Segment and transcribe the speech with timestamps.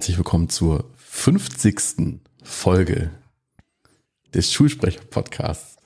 [0.00, 2.20] herzlich willkommen zur 50.
[2.42, 3.10] Folge
[4.32, 5.76] des Schulsprecher-Podcasts.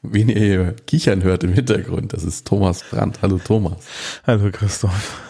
[0.00, 3.20] Wen ihr hier kichern hört im Hintergrund, das ist Thomas Brandt.
[3.20, 3.84] Hallo Thomas.
[4.24, 5.20] Hallo Christoph.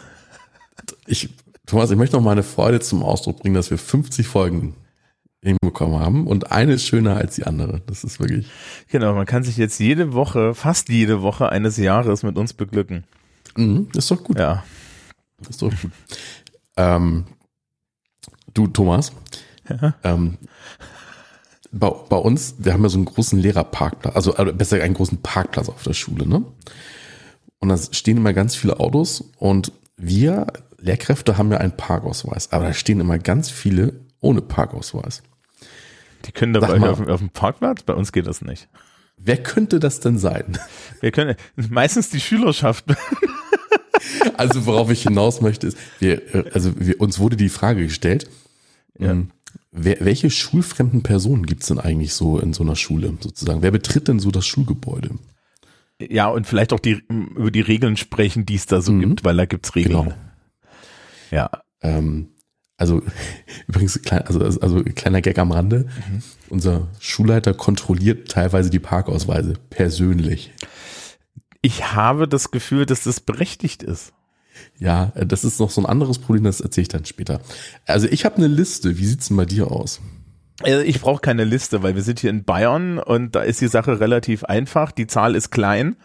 [1.06, 1.30] Ich,
[1.64, 4.76] Thomas, ich möchte noch meine Freude zum Ausdruck bringen, dass wir 50 Folgen
[5.42, 7.80] hinbekommen haben und eine ist schöner als die andere.
[7.86, 8.46] Das ist wirklich.
[8.88, 13.04] Genau, man kann sich jetzt jede Woche, fast jede Woche eines Jahres mit uns beglücken.
[13.56, 14.38] Mhm, ist doch gut.
[14.38, 14.64] Ja.
[15.48, 15.90] ist doch gut.
[16.76, 17.24] Ähm,
[18.54, 19.12] du, Thomas,
[19.68, 19.94] ja.
[20.04, 20.38] ähm,
[21.70, 25.22] bei, bei uns, wir haben ja so einen großen Lehrerparkplatz, also, also besser einen großen
[25.22, 26.44] Parkplatz auf der Schule, ne?
[27.58, 30.48] Und da stehen immer ganz viele Autos und wir
[30.78, 35.22] Lehrkräfte haben ja einen Parkausweis, aber da stehen immer ganz viele ohne Parkausweis.
[36.26, 37.82] Die können dabei mal, auf, auf dem Parkplatz?
[37.84, 38.68] Bei uns geht das nicht.
[39.16, 40.58] Wer könnte das denn sein?
[41.00, 42.84] Wir können meistens die Schülerschaft.
[44.36, 48.28] also worauf ich hinaus möchte ist, wir, also wir, uns wurde die Frage gestellt,
[48.98, 49.10] ja.
[49.10, 49.30] Ähm,
[49.70, 53.62] welche schulfremden Personen gibt es denn eigentlich so in so einer Schule sozusagen?
[53.62, 55.10] Wer betritt denn so das Schulgebäude?
[55.98, 59.00] Ja, und vielleicht auch die, über die Regeln sprechen, die es da so mhm.
[59.00, 60.04] gibt, weil da gibt's Regeln.
[60.04, 60.14] Genau.
[61.30, 61.50] Ja.
[61.80, 62.28] Ähm,
[62.76, 63.02] also
[63.66, 65.86] übrigens, also, also kleiner Gag am Rande.
[66.08, 66.22] Mhm.
[66.50, 70.52] Unser Schulleiter kontrolliert teilweise die Parkausweise persönlich.
[71.62, 74.12] Ich habe das Gefühl, dass das berechtigt ist.
[74.78, 77.40] Ja, das ist noch so ein anderes Problem, das erzähle ich dann später.
[77.86, 78.98] Also ich habe eine Liste.
[78.98, 80.00] Wie sieht's denn bei dir aus?
[80.62, 83.68] Also ich brauche keine Liste, weil wir sind hier in Bayern und da ist die
[83.68, 84.92] Sache relativ einfach.
[84.92, 85.96] Die Zahl ist klein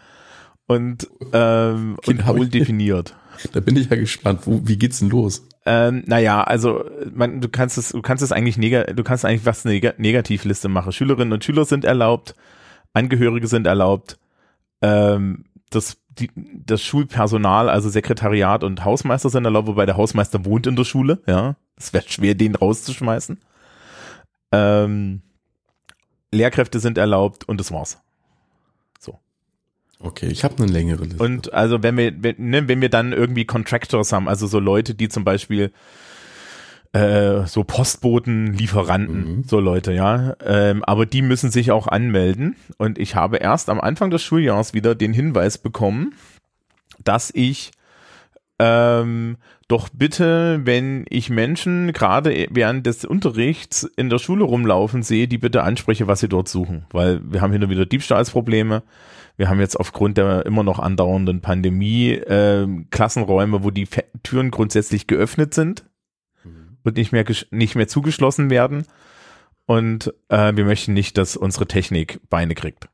[0.66, 3.14] und, ähm, okay, und wohl definiert.
[3.52, 4.40] Da bin ich ja gespannt.
[4.46, 5.46] Wo, wie geht's denn los?
[5.64, 6.84] Ähm, naja, also
[7.14, 10.68] man, du kannst es, du kannst es eigentlich neg du kannst eigentlich was eine Negativliste
[10.68, 10.90] machen.
[10.90, 12.34] Schülerinnen und Schüler sind erlaubt,
[12.94, 14.18] Angehörige sind erlaubt,
[14.82, 20.66] ähm, das, die, das Schulpersonal, also Sekretariat und Hausmeister sind erlaubt, wobei der Hausmeister wohnt
[20.66, 21.56] in der Schule, ja.
[21.76, 23.38] Es wäre schwer, den rauszuschmeißen.
[24.50, 25.22] Ähm,
[26.32, 27.98] Lehrkräfte sind erlaubt und das war's.
[28.98, 29.18] So.
[30.00, 31.22] Okay, ich habe eine längere Liste.
[31.22, 34.94] Und also wenn wir, wenn, ne, wenn wir dann irgendwie Contractors haben, also so Leute,
[34.94, 35.72] die zum Beispiel
[36.92, 39.44] äh, so Postboten, Lieferanten, mhm.
[39.44, 40.34] so Leute, ja.
[40.44, 42.56] Ähm, aber die müssen sich auch anmelden.
[42.78, 46.14] Und ich habe erst am Anfang des Schuljahres wieder den Hinweis bekommen,
[47.04, 47.72] dass ich
[48.58, 49.36] ähm,
[49.68, 55.38] doch bitte, wenn ich Menschen gerade während des Unterrichts in der Schule rumlaufen sehe, die
[55.38, 56.86] bitte anspreche, was sie dort suchen.
[56.90, 58.82] Weil wir haben hier wieder Diebstahlsprobleme.
[59.36, 63.86] Wir haben jetzt aufgrund der immer noch andauernden Pandemie äh, Klassenräume, wo die
[64.22, 65.84] Türen grundsätzlich geöffnet sind
[66.88, 68.86] wird nicht mehr, nicht mehr zugeschlossen werden.
[69.66, 72.88] Und äh, wir möchten nicht, dass unsere Technik Beine kriegt.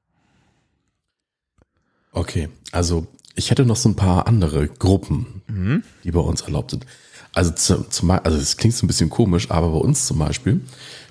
[2.10, 3.06] Okay, also
[3.37, 5.82] ich hätte noch so ein paar andere Gruppen, mhm.
[6.03, 6.87] die bei uns erlaubt sind.
[7.32, 10.61] Also zum, zum also es klingt so ein bisschen komisch, aber bei uns zum Beispiel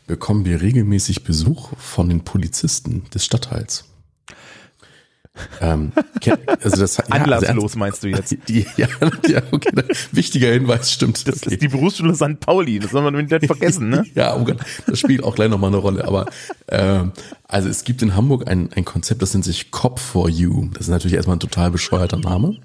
[0.06, 3.86] bekommen wir regelmäßig Besuch von den Polizisten des Stadtteils.
[5.62, 5.92] Ähm,
[6.62, 8.36] also das, ja, Anlasslos also, meinst du jetzt?
[8.48, 8.88] Die, ja,
[9.28, 9.72] ja, okay,
[10.12, 11.28] wichtiger Hinweis, stimmt.
[11.28, 11.56] Das okay.
[11.56, 12.40] ist die Berufsschule St.
[12.40, 14.06] Pauli, das soll man nicht vergessen, ne?
[14.16, 16.06] ja, oh Gott, das spielt auch gleich nochmal eine Rolle.
[16.06, 16.28] Aber
[16.70, 17.14] ähm,
[17.48, 20.70] also es gibt in Hamburg ein, ein Konzept, das nennt sich Cop for You.
[20.74, 22.58] Das ist natürlich erstmal ein total bescheuerter Name.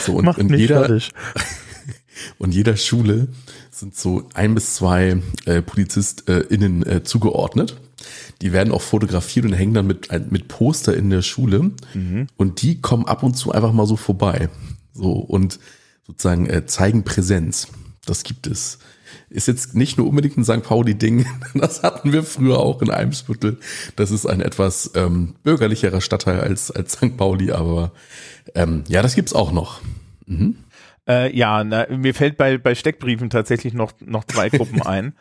[0.00, 1.12] So, und, Macht und jeder, fertig.
[2.38, 3.28] und jeder Schule
[3.70, 7.76] sind so ein bis zwei äh, PolizistInnen äh, zugeordnet
[8.42, 11.70] die werden auch fotografiert und hängen dann mit, mit Poster in der Schule.
[11.94, 12.26] Mhm.
[12.36, 14.48] Und die kommen ab und zu einfach mal so vorbei.
[14.92, 15.60] So und
[16.06, 17.68] sozusagen äh, zeigen Präsenz.
[18.04, 18.80] Das gibt es.
[19.30, 20.64] Ist jetzt nicht nur unbedingt ein St.
[20.64, 21.24] Pauli-Ding.
[21.54, 23.58] Das hatten wir früher auch in Eimsbüttel.
[23.94, 27.16] Das ist ein etwas ähm, bürgerlicherer Stadtteil als, als St.
[27.16, 27.92] Pauli, aber
[28.56, 29.80] ähm, ja, das gibt's auch noch.
[30.26, 30.56] Mhm.
[31.08, 35.14] Äh, ja, na, mir fällt bei, bei Steckbriefen tatsächlich noch, noch zwei Gruppen ein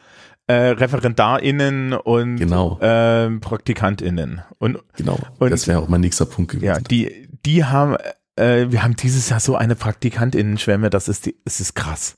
[0.51, 2.77] äh, ReferendarInnen und genau.
[2.79, 4.41] äh, PraktikantInnen.
[4.59, 6.65] Und, genau, und, das wäre auch mein nächster Punkt gewesen.
[6.65, 7.95] Ja, die, die haben,
[8.35, 12.17] äh, wir haben dieses Jahr so eine PraktikantInnen-Schwemme, das ist, die, das ist krass.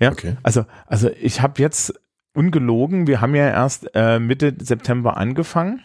[0.00, 0.36] Ja, okay.
[0.42, 1.92] also, also ich habe jetzt
[2.32, 5.80] ungelogen, wir haben ja erst äh, Mitte September angefangen.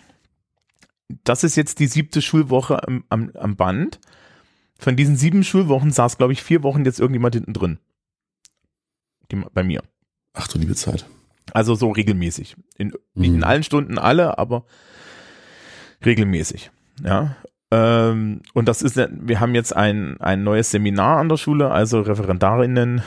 [1.25, 3.99] Das ist jetzt die siebte Schulwoche am, am, am Band.
[4.79, 7.79] Von diesen sieben Schulwochen saß, glaube ich, vier Wochen jetzt irgendjemand hinten drin.
[9.29, 9.83] Die, bei mir.
[10.33, 11.05] Ach du liebe Zeit.
[11.53, 12.55] Also so regelmäßig.
[12.77, 13.43] In, nicht in mhm.
[13.43, 14.63] allen Stunden alle, aber
[16.05, 16.71] regelmäßig.
[17.03, 17.35] Ja.
[17.71, 22.01] Ähm, und das ist, wir haben jetzt ein, ein neues Seminar an der Schule, also
[22.01, 23.01] Referendarinnen,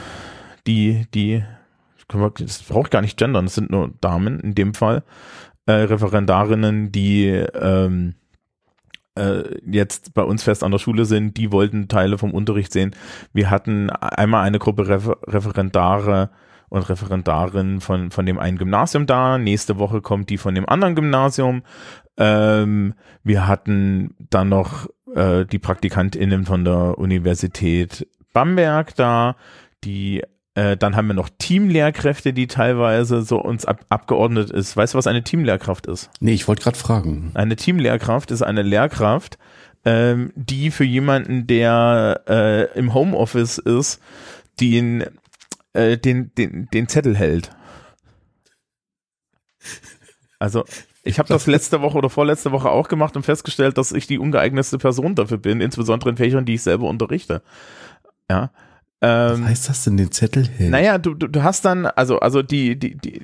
[0.67, 1.45] die, die,
[2.09, 5.03] das braucht gar nicht gendern, das sind nur Damen in dem Fall,
[5.67, 8.15] äh, Referendarinnen, die ähm,
[9.17, 12.97] äh, jetzt bei uns fest an der Schule sind, die wollten Teile vom Unterricht sehen.
[13.33, 16.31] Wir hatten einmal eine Gruppe Refer Referendare
[16.69, 19.39] und Referendarin von, von dem einen Gymnasium da.
[19.39, 21.63] Nächste Woche kommt die von dem anderen Gymnasium.
[22.17, 29.37] Ähm, wir hatten dann noch äh, die PraktikantInnen von der Universität Bamberg da,
[29.85, 30.23] die
[30.55, 34.77] äh, dann haben wir noch Teamlehrkräfte, die teilweise so uns ab, abgeordnet ist.
[34.77, 36.11] Weißt du, was eine Teamlehrkraft ist?
[36.21, 37.33] Nee, ich wollte gerade fragen.
[37.35, 39.39] Eine Teamlehrkraft ist eine Lehrkraft,
[39.85, 44.01] ähm, die für jemanden, der äh, im Homeoffice ist,
[44.61, 45.05] den,
[45.75, 47.51] äh, den, den, den Zettel hält.
[50.39, 50.65] Also
[51.03, 54.19] ich habe das letzte Woche oder vorletzte Woche auch gemacht und festgestellt, dass ich die
[54.19, 57.43] ungeeignetste Person dafür bin, insbesondere in Fächern, die ich selber unterrichte.
[58.31, 58.51] Ja.
[59.01, 60.71] Ähm, Was heißt das denn, den Zettel hält?
[60.71, 63.21] Naja, du, du, du hast dann, also, also die, die, die,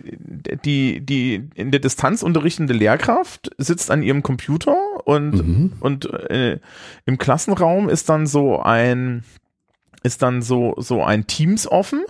[0.62, 5.72] die, die in der Distanz unterrichtende Lehrkraft sitzt an ihrem Computer und, mhm.
[5.80, 6.58] und äh,
[7.06, 9.24] im Klassenraum ist dann so ein,
[10.02, 12.02] ist dann so, so ein Teams offen.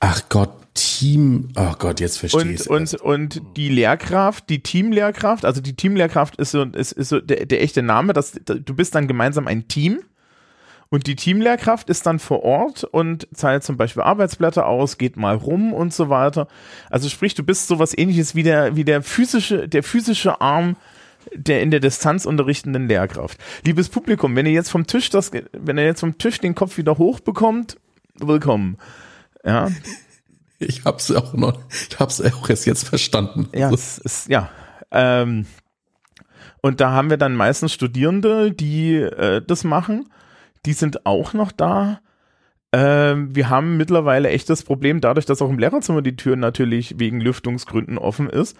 [0.00, 5.44] Ach Gott, Team, oh Gott, jetzt verstehe ich und, und, und die Lehrkraft, die Teamlehrkraft,
[5.44, 8.94] also die Teamlehrkraft ist so, ist, ist so der, der echte Name, dass du bist
[8.96, 10.00] dann gemeinsam ein Team
[10.88, 15.36] und die Teamlehrkraft ist dann vor Ort und zahlt zum Beispiel Arbeitsblätter aus, geht mal
[15.36, 16.48] rum und so weiter.
[16.90, 20.76] Also sprich, du bist sowas ähnliches wie der, wie der physische, der physische Arm
[21.32, 23.38] der in der Distanz unterrichtenden Lehrkraft.
[23.64, 26.76] Liebes Publikum, wenn ihr jetzt vom Tisch das, wenn ihr jetzt vom Tisch den Kopf
[26.76, 27.78] wieder hochbekommt,
[28.20, 28.76] willkommen.
[29.44, 29.68] Ja.
[30.60, 31.58] Ich hab's auch noch,
[31.90, 33.48] ich hab's auch erst jetzt verstanden.
[33.52, 34.48] Ja, es ist, ja.
[34.92, 35.46] Ähm,
[36.62, 40.06] und da haben wir dann meistens Studierende, die äh, das machen
[40.66, 42.00] die sind auch noch da.
[42.72, 46.98] Ähm, wir haben mittlerweile echt das Problem, dadurch, dass auch im Lehrerzimmer die Tür natürlich
[46.98, 48.56] wegen Lüftungsgründen offen ist,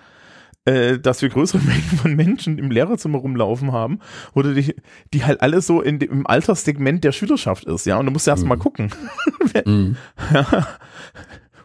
[0.64, 4.00] äh, dass wir größere Mengen von Menschen im Lehrerzimmer rumlaufen haben
[4.34, 4.75] oder die,
[5.12, 7.99] die halt alle so in im Alterssegment der Schülerschaft ist, ja.
[7.99, 8.49] Und du musst erst mhm.
[8.49, 8.90] mal gucken.
[9.64, 9.96] mhm.
[10.32, 10.66] ja.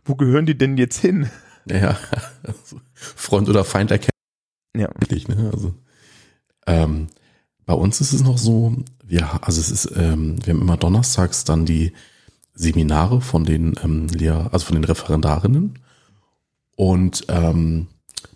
[0.04, 1.30] Wo gehören die denn jetzt hin?
[1.66, 1.98] Ja,
[2.94, 4.10] Freund oder Feind erkennen.
[4.76, 4.88] Ja.
[5.02, 5.52] Richtig, ne?
[5.54, 5.76] Also,
[6.66, 7.08] ähm,
[7.66, 8.76] bei uns ist es noch so,
[9.06, 11.94] wir, also es ist, ähm, wir haben immer donnerstags dann die
[12.54, 15.80] Seminare von den ähm, Lehr also von den Referendarinnen.
[16.76, 17.88] Und ähm,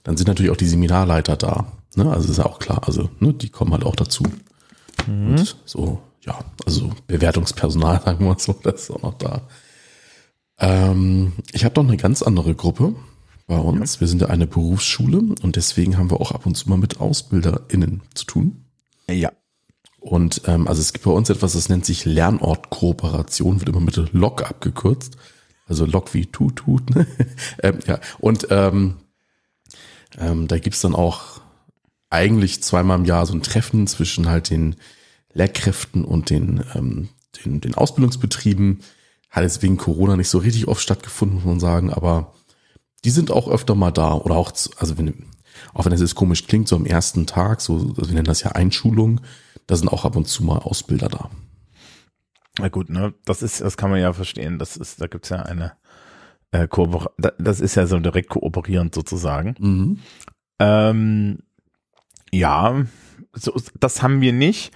[0.04, 1.68] dann sind natürlich auch die Seminarleiter da.
[1.96, 2.12] Ne?
[2.12, 4.24] Also ist ja auch klar, also ne, die kommen halt auch dazu.
[5.08, 5.28] Mhm.
[5.28, 9.48] Und so, ja, also Bewertungspersonal, sagen wir so, das ist auch noch da.
[10.60, 12.96] Ähm, ich habe noch eine ganz andere Gruppe
[13.48, 13.96] bei uns.
[13.96, 14.02] Ja.
[14.02, 17.00] Wir sind ja eine Berufsschule und deswegen haben wir auch ab und zu mal mit
[17.00, 18.66] AusbilderInnen zu tun.
[19.10, 19.32] Ja.
[20.00, 23.96] Und ähm, also es gibt bei uns etwas, das nennt sich Lernortkooperation, wird immer mit
[24.14, 25.18] LOC abgekürzt.
[25.66, 26.90] Also LOC wie Tut Tut.
[26.94, 27.08] Ne?
[27.64, 28.00] ähm, ja.
[28.20, 28.98] Und ähm,
[30.18, 31.42] ähm, da gibt's dann auch
[32.10, 34.76] eigentlich zweimal im Jahr so ein Treffen zwischen halt den
[35.34, 37.10] Lehrkräften und den, ähm,
[37.44, 38.82] den, den Ausbildungsbetrieben.
[39.30, 42.34] Hat jetzt wegen Corona nicht so richtig oft stattgefunden, muss man sagen, aber
[43.04, 44.14] die sind auch öfter mal da.
[44.14, 45.26] Oder auch, also wenn,
[45.74, 48.44] auch wenn das jetzt komisch klingt, so am ersten Tag, so, also wir nennen das
[48.44, 49.22] ja Einschulung,
[49.66, 51.32] da sind auch ab und zu mal Ausbilder da.
[52.60, 54.60] Na gut, ne, das ist, das kann man ja verstehen.
[54.60, 55.74] Das ist, da gibt's ja eine
[56.54, 56.68] äh,
[57.40, 59.56] das ist ja so direkt kooperierend sozusagen.
[59.60, 60.00] Mhm.
[60.60, 61.40] Ähm,
[62.32, 62.86] ja,
[63.34, 64.72] so, das haben wir nicht.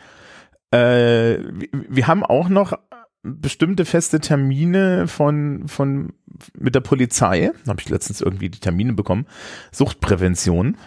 [0.72, 2.74] Äh, wir, wir haben auch noch
[3.22, 6.13] bestimmte feste Termine von, von
[6.57, 9.27] mit der Polizei, habe ich letztens irgendwie die Termine bekommen,
[9.72, 10.77] Suchtprävention.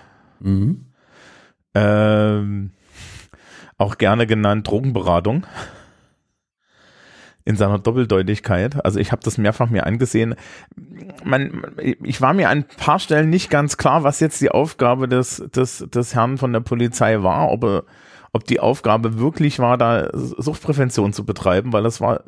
[0.40, 0.86] Mhm.
[1.74, 2.72] Ähm,
[3.78, 5.46] auch gerne genannt Drogenberatung
[7.44, 8.84] in seiner Doppeldeutigkeit.
[8.84, 10.34] Also ich habe das mehrfach mir angesehen.
[11.24, 11.62] Man,
[12.02, 15.42] ich war mir an ein paar Stellen nicht ganz klar, was jetzt die Aufgabe des,
[15.54, 17.84] des, des Herrn von der Polizei war, ob, er,
[18.32, 22.24] ob die Aufgabe wirklich war, da Suchtprävention zu betreiben, weil das war,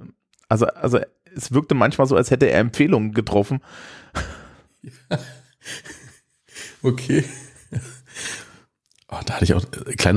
[0.48, 0.98] also, also
[1.34, 3.60] es wirkte manchmal so, als hätte er Empfehlungen getroffen.
[6.82, 7.24] Okay.
[9.08, 10.16] Oh, da hatte ich auch äh, kleine.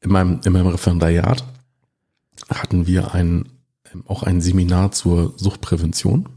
[0.00, 1.44] In meinem, in meinem Referendariat
[2.48, 3.48] hatten wir ein,
[4.06, 6.28] auch ein Seminar zur Suchtprävention.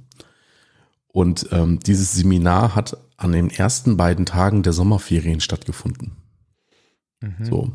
[1.07, 6.15] Und ähm, dieses Seminar hat an den ersten beiden Tagen der Sommerferien stattgefunden.
[7.21, 7.45] Mhm.
[7.45, 7.71] So.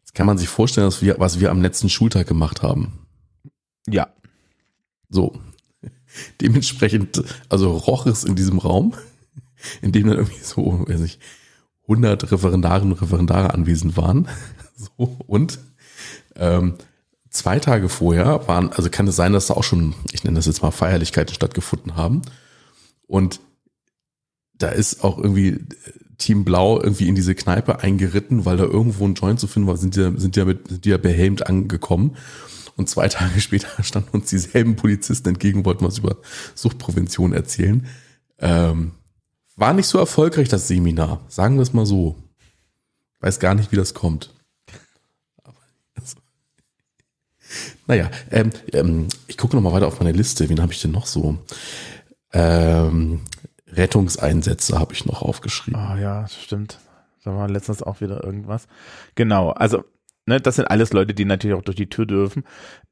[0.00, 3.06] Jetzt kann man sich vorstellen, dass wir, was wir am letzten Schultag gemacht haben.
[3.86, 4.08] Ja.
[5.08, 5.38] So.
[6.40, 8.94] Dementsprechend, also roch es in diesem Raum,
[9.82, 11.20] in dem dann irgendwie so, weiß ich,
[11.82, 14.28] 100 Referendarinnen und Referendare anwesend waren.
[14.76, 15.60] So, und
[16.34, 16.74] ähm,
[17.34, 20.46] zwei Tage vorher waren, also kann es sein, dass da auch schon, ich nenne das
[20.46, 22.22] jetzt mal Feierlichkeiten stattgefunden haben.
[23.06, 23.40] Und
[24.54, 25.58] da ist auch irgendwie
[26.18, 29.76] Team Blau irgendwie in diese Kneipe eingeritten, weil da irgendwo ein Joint zu finden war,
[29.76, 32.16] sind die, sind die ja, mit, sind die ja behelmt angekommen
[32.76, 36.16] Und zwei Tage später standen uns dieselben Polizisten entgegen, wollten was über
[36.54, 37.86] Suchtprävention erzählen.
[38.38, 38.92] Ähm,
[39.56, 41.20] war nicht so erfolgreich, das Seminar.
[41.28, 42.16] Sagen wir es mal so.
[43.20, 44.34] Weiß gar nicht, wie das kommt.
[45.94, 46.16] Also,
[47.86, 50.48] naja, ähm, ähm, ich gucke noch mal weiter auf meine Liste.
[50.48, 51.38] Wen habe ich denn noch so?
[52.32, 53.20] Ähm,
[53.68, 55.80] Rettungseinsätze habe ich noch aufgeschrieben.
[55.80, 56.78] Ah ja, stimmt.
[57.24, 58.68] Da war letztens auch wieder irgendwas.
[59.14, 59.84] Genau, also
[60.26, 62.44] ne, das sind alles Leute, die natürlich auch durch die Tür dürfen.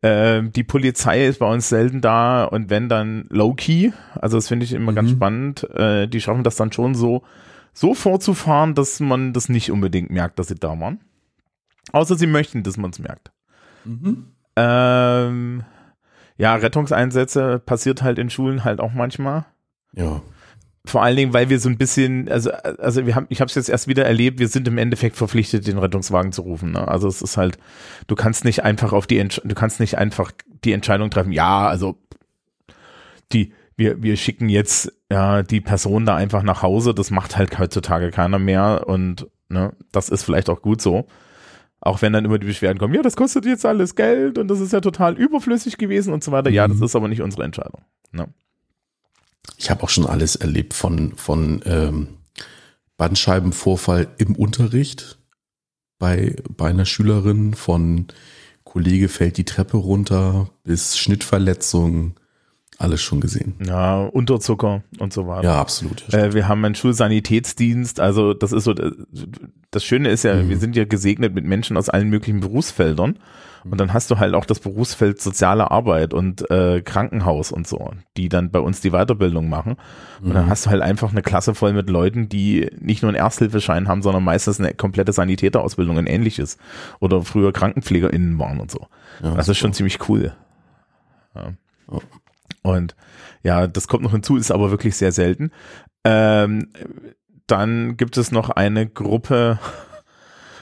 [0.03, 4.65] Ähm, die Polizei ist bei uns selten da und wenn dann low-key, also das finde
[4.65, 4.97] ich immer mhm.
[4.97, 7.23] ganz spannend, äh, die schaffen das dann schon so,
[7.73, 11.01] so vorzufahren, dass man das nicht unbedingt merkt, dass sie da waren.
[11.93, 13.33] Außer sie möchten, dass man es merkt.
[13.85, 14.27] Mhm.
[14.57, 15.65] Ähm,
[16.37, 19.45] ja, Rettungseinsätze passiert halt in Schulen halt auch manchmal.
[19.95, 20.23] Ja.
[20.85, 23.55] Vor allen Dingen, weil wir so ein bisschen, also, also wir haben, ich habe es
[23.55, 26.73] jetzt erst wieder erlebt, wir sind im Endeffekt verpflichtet, den Rettungswagen zu rufen.
[26.73, 26.89] Ne?
[26.89, 27.59] Also es ist halt,
[28.09, 30.33] du kannst nicht einfach auf die, du kannst nicht einfach
[30.65, 31.99] die Entscheidung treffen, ja, also
[33.33, 37.57] die, wir, wir schicken jetzt ja die Person da einfach nach Hause, das macht halt
[37.59, 41.07] heutzutage keiner mehr und ne, das ist vielleicht auch gut so.
[41.83, 44.61] Auch wenn dann immer die Beschwerden kommen, ja, das kostet jetzt alles Geld und das
[44.61, 46.49] ist ja total überflüssig gewesen und so weiter.
[46.49, 46.85] Ja, das mhm.
[46.85, 47.83] ist aber nicht unsere Entscheidung.
[48.13, 48.29] Ne?
[49.57, 52.09] ich habe auch schon alles erlebt von, von ähm,
[52.97, 55.19] Bandscheibenvorfall im Unterricht
[55.99, 58.07] bei, bei einer Schülerin, von
[58.65, 62.15] Kollege fällt die Treppe runter bis Schnittverletzung,
[62.83, 63.55] alles schon gesehen.
[63.65, 65.45] Ja, Unterzucker und so weiter.
[65.45, 66.05] Ja, absolut.
[66.09, 68.75] Ja, äh, wir haben einen Schulsanitätsdienst, also das ist so,
[69.71, 70.49] das Schöne ist ja, mhm.
[70.49, 73.19] wir sind ja gesegnet mit Menschen aus allen möglichen Berufsfeldern.
[73.65, 77.93] Und dann hast du halt auch das Berufsfeld soziale Arbeit und äh, Krankenhaus und so,
[78.17, 79.77] die dann bei uns die Weiterbildung machen.
[80.21, 80.51] Und dann mhm.
[80.51, 84.03] hast du halt einfach eine Klasse voll mit Leuten, die nicht nur einen Ersthilfeschein haben,
[84.03, 86.59] sondern meistens eine komplette Sanitäterausbildung und ähnliches.
[86.99, 88.89] Oder früher KrankenpflegerInnen waren und so.
[89.23, 90.33] Ja, das ist schon ziemlich cool.
[91.37, 91.53] Ja.
[91.87, 92.01] Oh.
[92.63, 92.95] Und
[93.43, 95.51] ja, das kommt noch hinzu, ist aber wirklich sehr selten.
[96.05, 96.69] Ähm,
[97.47, 99.59] dann gibt es noch eine Gruppe,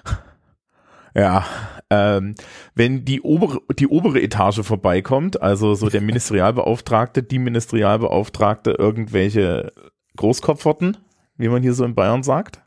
[1.15, 1.45] ja,
[1.91, 2.35] ähm,
[2.75, 9.73] wenn die obere, die obere Etage vorbeikommt, also so der Ministerialbeauftragte, die Ministerialbeauftragte, irgendwelche
[10.17, 10.97] Großkopferten,
[11.37, 12.63] wie man hier so in Bayern sagt.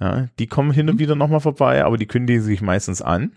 [0.00, 1.00] Ja, die kommen hin und mhm.
[1.00, 3.32] wieder nochmal vorbei, aber die kündigen sich meistens an.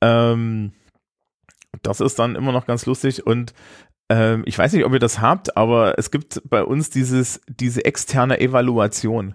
[0.00, 0.72] Ähm,
[1.82, 3.54] das ist dann immer noch ganz lustig und
[4.10, 7.84] ähm, ich weiß nicht, ob ihr das habt, aber es gibt bei uns dieses, diese
[7.84, 9.34] externe Evaluation.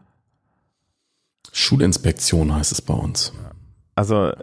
[1.52, 3.34] Schulinspektion heißt es bei uns.
[3.96, 4.34] Also,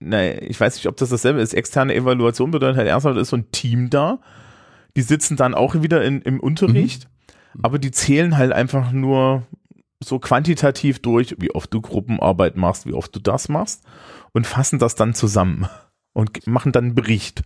[0.00, 1.52] ne, ich weiß nicht, ob das dasselbe ist.
[1.52, 4.20] Externe Evaluation bedeutet halt erstmal, ist so ein Team da.
[4.96, 7.08] Die sitzen dann auch wieder in, im Unterricht,
[7.52, 7.64] mhm.
[7.64, 9.46] aber die zählen halt einfach nur
[10.02, 13.84] so quantitativ durch, wie oft du Gruppenarbeit machst, wie oft du das machst
[14.32, 15.68] und fassen das dann zusammen
[16.12, 17.42] und machen dann einen Bericht.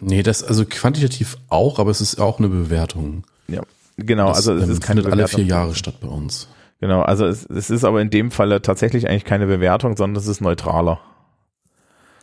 [0.00, 3.24] Nee, das also quantitativ auch, aber es ist auch eine Bewertung.
[3.48, 3.62] Ja,
[3.96, 4.28] genau.
[4.28, 5.20] Das, also es ist keine Bewertung.
[5.20, 6.48] alle vier Jahre statt bei uns.
[6.80, 10.26] Genau, also es, es ist aber in dem Falle tatsächlich eigentlich keine Bewertung, sondern es
[10.26, 11.00] ist neutraler.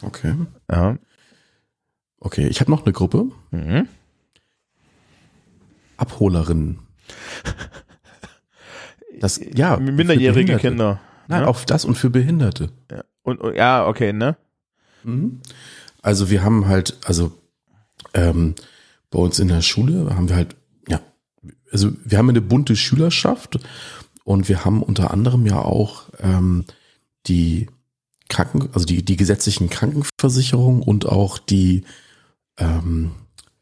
[0.01, 0.35] Okay.
[0.69, 0.97] Ja.
[2.19, 3.27] Okay, ich habe noch eine Gruppe.
[3.51, 3.87] Mhm.
[5.95, 6.79] Abholerinnen.
[9.19, 9.77] Das, ja.
[9.77, 10.99] Minderjährige Kinder.
[11.27, 11.47] Nein, ne?
[11.47, 12.69] auf das und für Behinderte.
[12.91, 13.03] Ja.
[13.21, 14.37] Und, und, ja, okay, ne?
[15.03, 15.41] Mhm.
[16.01, 17.31] Also wir haben halt, also
[18.13, 18.55] ähm,
[19.09, 20.55] bei uns in der Schule haben wir halt,
[20.87, 21.01] ja,
[21.71, 23.59] also wir haben eine bunte Schülerschaft
[24.23, 26.65] und wir haben unter anderem ja auch ähm,
[27.27, 27.67] die
[28.29, 31.83] Kranken, also die, die gesetzlichen Krankenversicherungen und auch die,
[32.57, 33.11] ähm,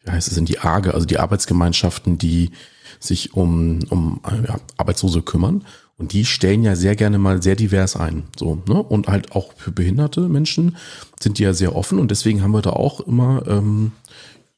[0.03, 2.51] wie heißt es denn, die AGE, also die Arbeitsgemeinschaften, die
[2.99, 5.65] sich um, um ja, Arbeitslose kümmern.
[5.97, 8.23] Und die stellen ja sehr gerne mal sehr divers ein.
[8.37, 8.81] So, ne?
[8.81, 10.77] Und halt auch für behinderte Menschen
[11.19, 13.93] sind die ja sehr offen und deswegen haben wir da auch immer ähm,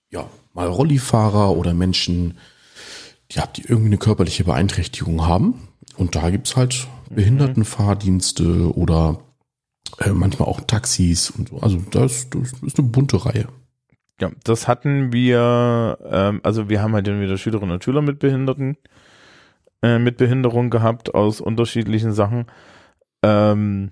[0.10, 2.38] ja, mal Rollifahrer oder Menschen,
[3.32, 5.68] ja, die irgendwie eine körperliche Beeinträchtigung haben.
[5.96, 9.20] Und da gibt's halt Behindertenfahrdienste oder
[10.00, 11.60] äh, manchmal auch Taxis und so.
[11.60, 13.48] Also das, das ist eine bunte Reihe.
[14.20, 18.20] Ja, das hatten wir, ähm, also wir haben halt dann wieder Schülerinnen und Schüler mit
[18.20, 18.76] Behinderten,
[19.82, 22.46] äh, mit Behinderung gehabt aus unterschiedlichen Sachen.
[23.24, 23.92] Ähm,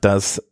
[0.00, 0.42] das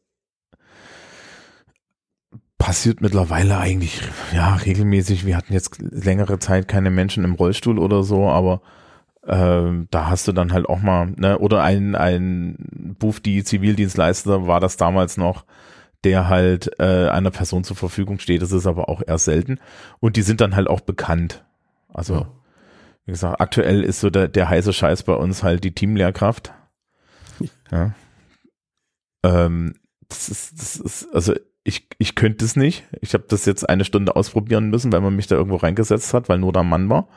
[2.58, 4.00] passiert mittlerweile eigentlich
[4.32, 5.26] ja regelmäßig.
[5.26, 8.62] Wir hatten jetzt längere Zeit keine Menschen im Rollstuhl oder so, aber
[9.26, 12.56] ähm, da hast du dann halt auch mal, ne, oder ein, ein
[12.98, 15.44] Bufdi Zivildienstleister war das damals noch,
[16.04, 18.42] der halt äh, einer Person zur Verfügung steht.
[18.42, 19.58] Das ist aber auch eher selten.
[20.00, 21.44] Und die sind dann halt auch bekannt.
[21.92, 22.28] Also, ja.
[23.04, 26.52] Wie gesagt, aktuell ist so der, der heiße Scheiß bei uns halt die Teamlehrkraft.
[27.70, 27.94] Ja.
[29.24, 29.74] Ähm,
[30.08, 32.84] das ist, das ist, also ich, ich könnte es nicht.
[33.00, 36.28] Ich habe das jetzt eine Stunde ausprobieren müssen, weil man mich da irgendwo reingesetzt hat,
[36.28, 37.08] weil nur da Mann war.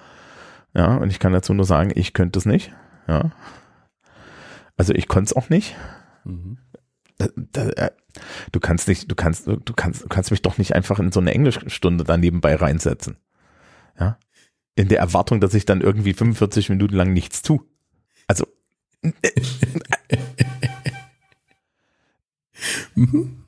[0.73, 2.71] Ja, und ich kann dazu nur sagen, ich könnte es nicht.
[3.07, 3.31] Ja.
[4.77, 5.75] Also ich konnte es auch nicht.
[6.25, 6.57] Mhm.
[7.17, 7.91] Da, da, äh,
[8.51, 11.19] du kannst nicht, du kannst, du kannst, du kannst mich doch nicht einfach in so
[11.19, 13.17] eine Englischstunde da nebenbei reinsetzen.
[13.99, 14.17] Ja.
[14.75, 17.61] In der Erwartung, dass ich dann irgendwie 45 Minuten lang nichts tue.
[18.27, 18.45] Also.
[22.95, 23.45] mhm.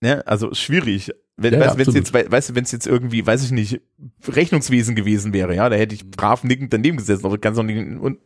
[0.00, 1.12] Ne, also schwierig.
[1.36, 3.80] Wenn, ja, weißt, ja, jetzt, weißt du, wenn es jetzt irgendwie, weiß ich nicht,
[4.28, 7.64] Rechnungswesen gewesen wäre, ja, da hätte ich brav nickend daneben gesessen, aber du kannst doch
[7.64, 8.18] nicht, in,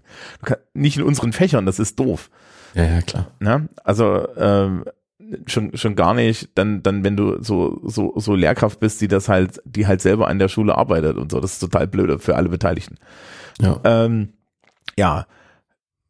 [0.74, 2.30] nicht in unseren Fächern, das ist doof.
[2.74, 3.32] Ja, ja, klar.
[3.40, 3.68] Ne?
[3.82, 4.84] Also ähm,
[5.47, 9.28] schon schon gar nicht, dann dann wenn du so so so Lehrkraft bist, die das
[9.28, 12.37] halt, die halt selber an der Schule arbeitet und so, das ist total blöde für
[12.37, 12.97] alle Beteiligten.
[13.61, 13.80] Ja.
[13.85, 14.30] Ähm,
[14.97, 15.26] ja.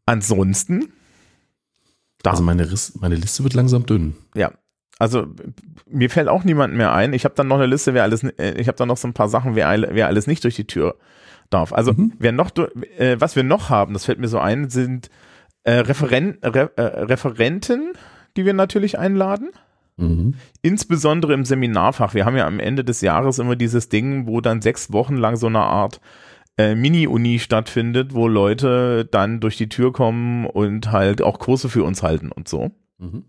[0.07, 0.93] Ansonsten.
[2.23, 2.31] Da.
[2.31, 4.17] Also meine, Riss, meine Liste wird langsam dünn.
[4.35, 4.53] Ja,
[4.99, 5.27] also
[5.87, 7.13] mir fällt auch niemand mehr ein.
[7.13, 9.15] Ich habe dann noch eine Liste, wer alles, äh, ich habe dann noch so ein
[9.15, 10.97] paar Sachen, wer, wer alles nicht durch die Tür
[11.51, 11.73] darf.
[11.73, 12.13] Also mhm.
[12.19, 12.51] wer noch,
[12.99, 15.09] äh, was wir noch haben, das fällt mir so ein, sind
[15.63, 17.93] äh, Referen Re äh, Referenten,
[18.39, 19.51] die wir natürlich einladen.
[19.97, 20.35] Mhm.
[20.63, 22.15] Insbesondere im Seminarfach.
[22.15, 25.37] Wir haben ja am Ende des Jahres immer dieses Ding, wo dann sechs Wochen lang
[25.37, 26.01] so eine Art
[26.57, 31.83] äh, Mini-Uni stattfindet, wo Leute dann durch die Tür kommen und halt auch Kurse für
[31.83, 32.71] uns halten und so.
[32.99, 33.25] Mhm.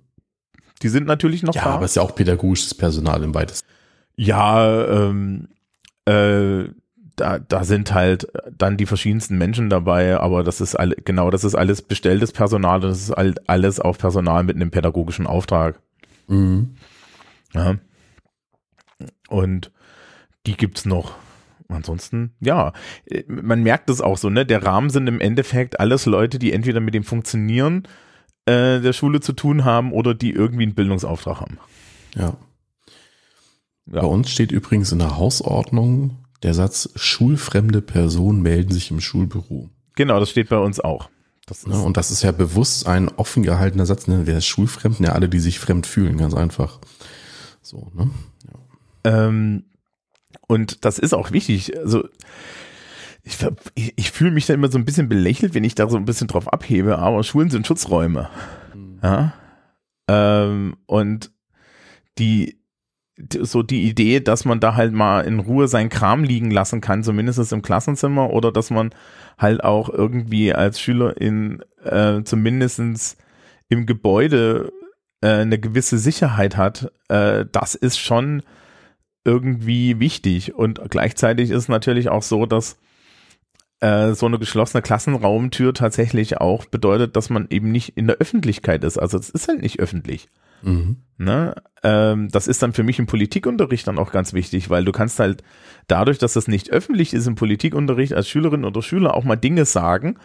[0.83, 1.69] Die sind natürlich noch ja, da.
[1.69, 3.67] Ja, aber es ist ja auch pädagogisches Personal im weitesten.
[4.15, 5.49] Ja, ähm,
[6.05, 6.65] äh,
[7.19, 11.43] da, da sind halt dann die verschiedensten Menschen dabei, aber das ist all, genau, das
[11.43, 15.81] ist alles bestelltes Personal, das ist all, alles auf Personal mit einem pädagogischen Auftrag.
[16.27, 16.75] Mhm.
[17.53, 17.75] Ja.
[19.27, 19.71] Und
[20.45, 21.15] die gibt's noch.
[21.67, 22.73] Ansonsten, ja,
[23.27, 24.43] man merkt es auch so, ne?
[24.43, 27.83] Der Rahmen sind im Endeffekt alles Leute, die entweder mit dem Funktionieren
[28.47, 31.59] äh, der Schule zu tun haben oder die irgendwie einen Bildungsauftrag haben.
[32.15, 32.33] Ja.
[33.85, 34.01] ja.
[34.01, 39.69] Bei uns steht übrigens in der Hausordnung der Satz, schulfremde Personen melden sich im Schulbüro.
[39.95, 41.09] Genau, das steht bei uns auch.
[41.45, 44.07] Das ja, und das ist ja bewusst ein offen gehaltener Satz.
[44.07, 44.21] Ne?
[44.25, 44.99] Wer ist schulfremd?
[44.99, 46.79] Ja, alle, die sich fremd fühlen, ganz einfach.
[47.61, 48.09] So, ne?
[49.03, 49.27] Ja.
[49.27, 49.65] Ähm,
[50.47, 51.77] und das ist auch wichtig.
[51.77, 52.07] Also
[53.23, 53.37] ich,
[53.75, 56.05] ich, ich fühle mich da immer so ein bisschen belächelt, wenn ich da so ein
[56.05, 58.29] bisschen drauf abhebe, aber Schulen sind Schutzräume.
[58.73, 58.99] Mhm.
[59.03, 59.33] Ja?
[60.07, 61.31] Ähm, und
[62.17, 62.58] die,
[63.41, 67.03] so die Idee, dass man da halt mal in Ruhe sein Kram liegen lassen kann,
[67.03, 68.91] zumindest im Klassenzimmer, oder dass man
[69.37, 73.17] halt auch irgendwie als Schüler in äh, zumindestens
[73.67, 74.71] im Gebäude
[75.21, 78.43] äh, eine gewisse Sicherheit hat, äh, das ist schon
[79.25, 80.55] irgendwie wichtig.
[80.55, 82.77] Und gleichzeitig ist natürlich auch so, dass
[83.81, 88.83] äh, so eine geschlossene Klassenraumtür tatsächlich auch bedeutet, dass man eben nicht in der Öffentlichkeit
[88.83, 88.97] ist.
[88.97, 90.29] Also es ist halt nicht öffentlich.
[90.61, 90.97] Mhm.
[91.17, 91.53] Ne?
[91.83, 95.19] Ähm, das ist dann für mich im Politikunterricht dann auch ganz wichtig, weil du kannst
[95.19, 95.43] halt
[95.87, 99.65] dadurch, dass das nicht öffentlich ist im Politikunterricht als Schülerin oder Schüler auch mal Dinge
[99.65, 100.17] sagen,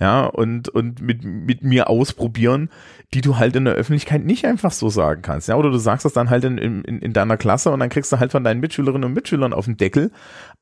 [0.00, 2.70] ja, und, und mit, mit mir ausprobieren,
[3.14, 6.04] die du halt in der Öffentlichkeit nicht einfach so sagen kannst, ja, oder du sagst
[6.04, 8.60] das dann halt in, in, in deiner Klasse und dann kriegst du halt von deinen
[8.60, 10.10] Mitschülerinnen und Mitschülern auf den Deckel,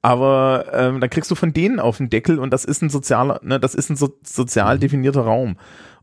[0.03, 3.41] aber ähm, dann kriegst du von denen auf den Deckel und das ist ein sozialer,
[3.43, 5.57] ne, das ist ein so, sozial definierter Raum.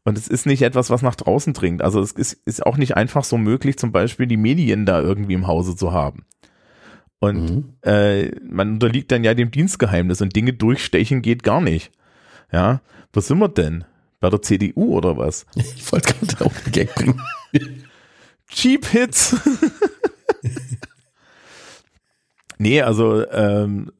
[0.07, 1.81] Und es ist nicht etwas, was nach draußen dringt.
[1.81, 5.33] Also es ist, ist auch nicht einfach so möglich, zum Beispiel die Medien da irgendwie
[5.33, 6.25] im Hause zu haben.
[7.19, 7.73] Und mhm.
[7.81, 11.91] äh, man unterliegt dann ja dem Dienstgeheimnis und Dinge durchstechen geht gar nicht.
[12.53, 12.79] Ja,
[13.11, 13.83] wo sind wir denn?
[14.21, 15.45] Bei der CDU oder was?
[15.55, 17.21] Ich wollte gerade auf den Gag bringen.
[18.47, 19.35] Cheap Hits.
[22.57, 23.91] nee, also ähm,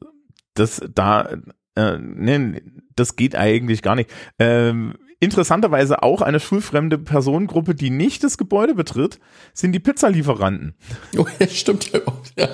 [0.54, 1.36] das da,
[1.74, 2.62] äh, nee,
[2.96, 4.10] das geht eigentlich gar nicht.
[4.38, 9.18] Ähm, interessanterweise auch eine schulfremde Personengruppe, die nicht das Gebäude betritt,
[9.52, 10.74] sind die Pizzalieferanten.
[11.16, 12.22] Oh, ja, stimmt ja auch.
[12.36, 12.48] Ja.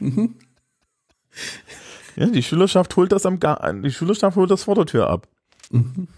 [0.00, 0.34] Mhm.
[2.16, 5.28] ja, die Schülerschaft holt das am Ga die Schülerschaft holt das vor der Tür ab.
[5.70, 6.08] Mhm.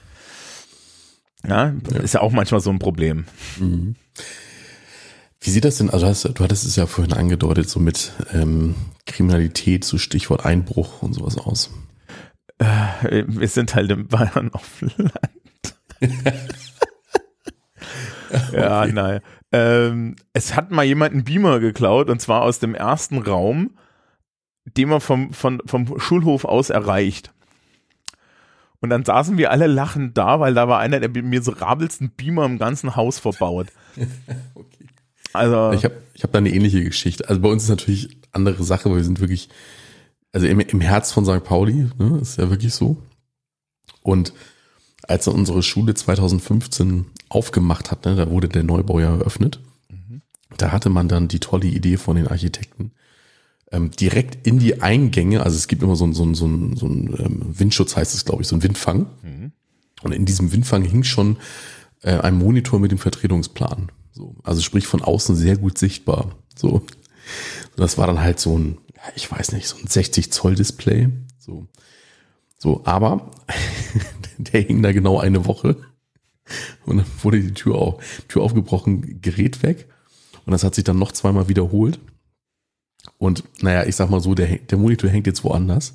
[1.47, 3.25] Ja, ist ja auch manchmal so ein Problem.
[3.59, 3.97] Mhm.
[5.41, 8.75] Wie sieht das denn, also hast, du hattest es ja vorhin angedeutet, so mit ähm,
[9.07, 11.71] Kriminalität, so Stichwort Einbruch und sowas aus?
[12.59, 15.40] Äh, wir sind halt in Bayern auf Land.
[18.53, 18.93] ja, okay.
[18.93, 19.21] nein.
[19.53, 23.73] Ähm, es hat mal jemand einen Beamer geklaut und zwar aus dem ersten Raum,
[24.65, 27.33] den man vom, vom, vom Schulhof aus erreicht.
[28.81, 32.59] Und dann saßen wir alle lachend da, weil da war einer der miserabelsten Beamer im
[32.59, 33.67] ganzen Haus verbaut.
[34.55, 34.87] okay.
[35.33, 37.29] Also ich habe ich hab da eine ähnliche Geschichte.
[37.29, 39.49] Also bei uns ist natürlich andere Sache, weil wir sind wirklich,
[40.33, 41.45] also im, im Herz von St.
[41.45, 42.97] Pauli, ne, ist ja wirklich so.
[44.03, 44.33] Und
[45.07, 49.61] als er unsere Schule 2015 aufgemacht hat, ne, da wurde der Neubau ja eröffnet.
[49.89, 50.23] Mhm.
[50.57, 52.93] da hatte man dann die tolle Idee von den Architekten,
[53.73, 56.77] ähm, direkt in die Eingänge, also es gibt immer so ein, so ein, so ein,
[56.77, 59.07] so ein ähm, Windschutz, heißt es, glaube ich, so ein Windfang.
[59.23, 59.53] Mhm.
[60.03, 61.37] Und in diesem Windfang hing schon
[62.03, 63.93] äh, ein Monitor mit dem Vertretungsplan.
[64.13, 66.35] So, also sprich von außen sehr gut sichtbar.
[66.57, 66.83] So,
[67.77, 68.79] das war dann halt so ein,
[69.15, 71.09] ich weiß nicht, so ein 60 Zoll Display.
[71.39, 71.67] So,
[72.59, 73.31] so, aber
[74.53, 75.77] der hing da genau eine Woche
[76.87, 79.87] und dann wurde die Tür auf, Tür aufgebrochen, Gerät weg
[80.45, 82.01] und das hat sich dann noch zweimal wiederholt.
[83.19, 85.95] Und naja, ich sag mal so, der, der Monitor hängt jetzt woanders.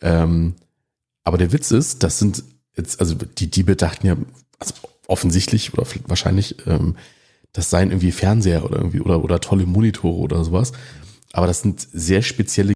[0.00, 0.54] Ähm,
[1.24, 2.42] aber der Witz ist, das sind
[2.76, 4.16] jetzt, also die Diebe dachten ja,
[4.58, 4.74] also
[5.06, 6.96] offensichtlich oder wahrscheinlich, ähm,
[7.52, 10.72] das seien irgendwie Fernseher oder irgendwie oder, oder tolle Monitore oder sowas.
[11.32, 12.72] Aber das sind sehr spezielle,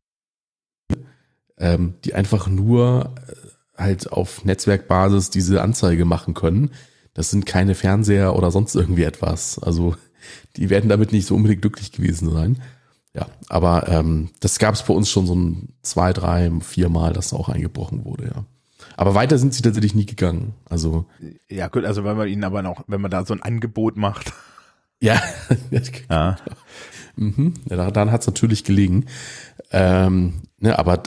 [1.59, 3.33] ähm, die einfach nur äh,
[3.77, 6.71] halt auf Netzwerkbasis diese Anzeige machen können.
[7.15, 9.59] Das sind keine Fernseher oder sonst irgendwie etwas.
[9.59, 9.95] Also
[10.57, 12.63] die werden damit nicht so unbedingt glücklich gewesen sein.
[13.15, 17.15] Ja, aber ähm, das gab es bei uns schon so ein zwei, drei, vier Mal,
[17.15, 18.45] dass da auch eingebrochen wurde, ja.
[18.99, 20.55] Aber weiter sind sie tatsächlich nie gegangen.
[20.69, 21.07] Also
[21.49, 24.33] ja gut, also wenn man ihnen aber noch, wenn man da so ein Angebot macht.
[25.01, 25.21] Ja,
[26.11, 26.37] ja.
[27.17, 27.55] Mhm.
[27.69, 29.07] ja daran hat es natürlich gelegen.
[29.71, 31.03] Ähm, ne, aber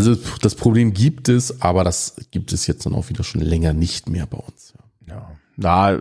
[0.00, 3.74] also das Problem gibt es, aber das gibt es jetzt dann auch wieder schon länger
[3.74, 4.72] nicht mehr bei uns.
[5.06, 5.30] Ja.
[5.56, 5.98] Na,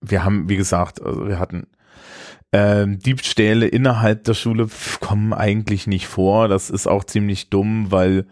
[0.00, 1.66] wir haben, wie gesagt, also wir hatten
[2.52, 4.68] ähm, Diebstähle innerhalb der Schule
[5.00, 6.46] kommen eigentlich nicht vor.
[6.46, 8.26] Das ist auch ziemlich dumm, weil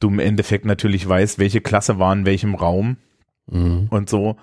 [0.00, 2.98] du im Endeffekt natürlich weißt, welche Klasse war in welchem Raum
[3.46, 3.86] mhm.
[3.90, 4.36] und so.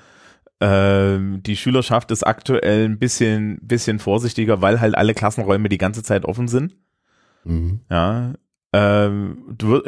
[0.60, 6.02] Ähm, die Schülerschaft ist aktuell ein bisschen, bisschen vorsichtiger, weil halt alle Klassenräume die ganze
[6.02, 6.76] Zeit offen sind.
[7.44, 7.82] Mhm.
[7.92, 8.34] Ja.
[8.74, 9.82] Ähm, du,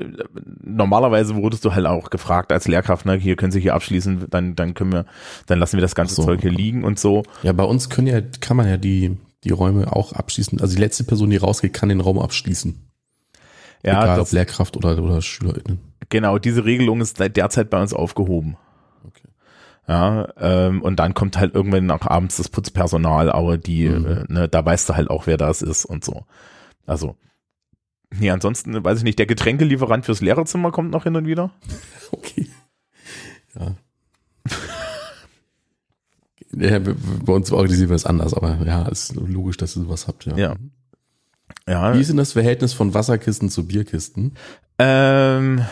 [0.64, 4.56] normalerweise wurdest du halt auch gefragt als Lehrkraft, ne, hier können Sie hier abschließen, dann,
[4.56, 5.06] dann können wir,
[5.48, 6.24] dann lassen wir das ganze so.
[6.24, 7.24] Zeug hier liegen und so.
[7.44, 10.62] Ja, bei uns können ja, kann man ja die, die Räume auch abschließen.
[10.62, 12.90] Also die letzte Person, die rausgeht, kann den Raum abschließen.
[13.84, 15.80] Ja, Egal, das, ob Lehrkraft oder, oder SchülerInnen.
[16.10, 18.58] Genau, diese Regelung ist derzeit bei uns aufgehoben.
[19.06, 19.28] Okay.
[19.88, 24.06] Ja, ähm, und dann kommt halt irgendwann nach abends das Putzpersonal, aber die, mhm.
[24.06, 26.26] äh, ne, da weißt du halt auch, wer das ist und so.
[26.86, 27.16] Also,
[28.14, 31.52] nee, ansonsten weiß ich nicht, der Getränkelieferant fürs Lehrerzimmer kommt noch hin und wieder.
[32.12, 32.50] Okay.
[33.54, 33.76] Ja.
[36.54, 40.26] ja bei uns organisieren wir es anders, aber ja, ist logisch, dass ihr sowas habt,
[40.26, 40.36] ja.
[40.36, 40.56] Ja.
[41.68, 41.94] Ja.
[41.94, 44.34] Wie ist denn das Verhältnis von Wasserkisten zu Bierkisten?
[44.80, 45.64] Ähm,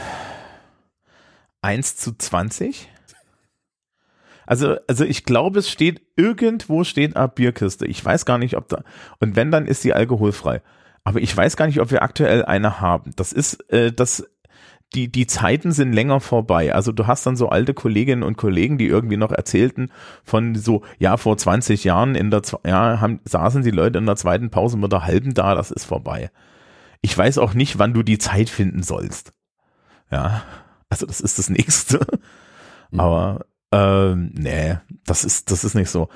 [1.61, 2.87] 1 zu 20.
[4.45, 7.85] Also, also ich glaube, es steht irgendwo steht eine Bierkiste.
[7.85, 8.83] Ich weiß gar nicht, ob da.
[9.19, 10.61] Und wenn, dann ist sie alkoholfrei.
[11.07, 13.13] Aber ich weiß gar nicht, ob wir aktuell eine haben.
[13.15, 14.25] Das ist, äh, das
[14.93, 16.75] die, die Zeiten sind länger vorbei.
[16.75, 19.89] Also du hast dann so alte Kolleginnen und Kollegen, die irgendwie noch erzählten
[20.25, 24.17] von so, ja, vor 20 Jahren in der, ja, haben, saßen die Leute in der
[24.17, 26.29] zweiten Pause mit der halben da, das ist vorbei.
[27.01, 29.31] Ich weiß auch nicht, wann du die Zeit finden sollst.
[30.11, 30.43] Ja,
[30.89, 32.05] also das ist das nächste.
[32.91, 32.99] Mhm.
[32.99, 36.09] Aber, ähm, nee, das ist, das ist nicht so.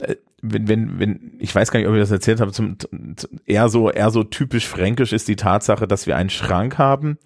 [0.00, 2.76] Äh, wenn, wenn, wenn, ich weiß gar nicht, ob ich das erzählt habe, zum,
[3.46, 7.18] eher so, eher so typisch fränkisch ist die Tatsache, dass wir einen Schrank haben,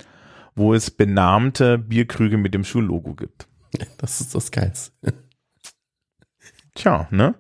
[0.54, 3.48] wo es benahmte Bierkrüge mit dem Schullogo gibt.
[3.98, 4.92] Das ist das Geilste.
[6.74, 7.34] Tja, ne?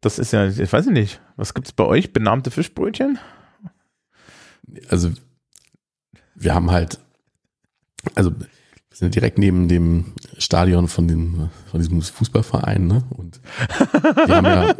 [0.00, 2.12] Das ist ja, ich weiß nicht, was gibt's bei euch?
[2.12, 3.18] Benahmte Fischbrötchen?
[4.88, 5.12] Also,
[6.34, 6.98] wir haben halt,
[8.14, 8.32] also,
[8.98, 13.04] wir sind direkt neben dem Stadion von dem, von diesem Fußballverein, ne?
[13.10, 13.40] Und
[14.26, 14.74] die haben ja,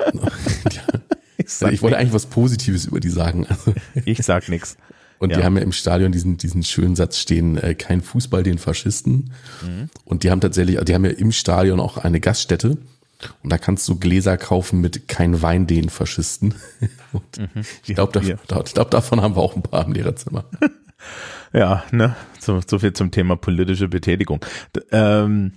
[1.37, 3.47] ich, ich wollte eigentlich was Positives über die sagen.
[3.47, 3.75] Also,
[4.07, 4.79] ich sag nix.
[5.19, 5.39] Und ja.
[5.39, 9.33] die haben ja im Stadion diesen, diesen schönen Satz stehen, äh, kein Fußball den Faschisten.
[9.63, 9.91] Mhm.
[10.07, 12.79] Und die haben tatsächlich, die haben ja im Stadion auch eine Gaststätte.
[13.43, 16.55] Und da kannst du Gläser kaufen mit kein Wein den Faschisten.
[17.39, 17.63] Mhm.
[17.87, 18.13] ich glaube,
[18.47, 20.45] da, glaub, davon haben wir auch ein paar im Lehrerzimmer.
[21.53, 24.41] ja, ne, so, so viel zum Thema politische Betätigung.
[24.75, 25.53] D ähm,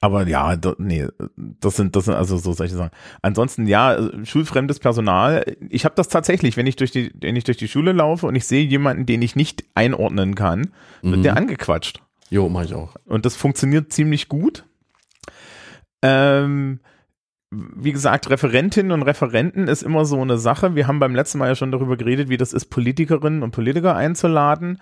[0.00, 2.90] aber ja, nee, das sind, das sind also so solche Sachen.
[3.20, 5.44] Ansonsten ja, schulfremdes Personal.
[5.68, 8.34] Ich habe das tatsächlich, wenn ich durch die, wenn ich durch die Schule laufe und
[8.34, 10.70] ich sehe jemanden, den ich nicht einordnen kann,
[11.02, 11.22] wird mhm.
[11.22, 12.00] der angequatscht.
[12.30, 12.96] Jo, mach ich auch.
[13.04, 14.64] Und das funktioniert ziemlich gut.
[16.00, 16.80] Ähm,
[17.76, 20.74] wie gesagt, Referentinnen und Referenten ist immer so eine Sache.
[20.74, 23.96] Wir haben beim letzten Mal ja schon darüber geredet, wie das ist, Politikerinnen und Politiker
[23.96, 24.80] einzuladen.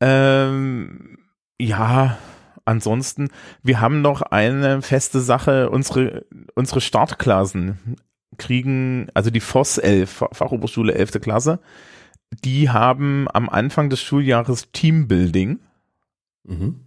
[0.00, 1.18] Ähm,
[1.60, 2.18] ja,
[2.64, 3.28] ansonsten,
[3.62, 7.96] wir haben noch eine feste Sache, unsere, unsere Startklassen
[8.38, 11.20] kriegen, also die FOS 11, Fachoberschule 11.
[11.20, 11.60] Klasse,
[12.44, 15.60] die haben am Anfang des Schuljahres Teambuilding.
[16.44, 16.80] Mhm.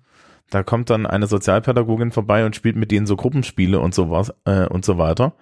[0.49, 4.65] Da kommt dann eine Sozialpädagogin vorbei und spielt mit denen so Gruppenspiele und sowas äh,
[4.65, 5.33] und so weiter.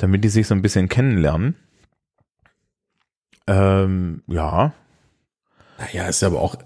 [0.00, 1.56] damit die sich so ein bisschen kennenlernen.
[3.46, 4.72] Ähm, ja.
[5.78, 6.56] Naja, ist ja aber auch